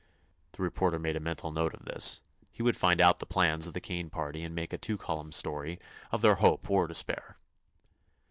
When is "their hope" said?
6.23-6.67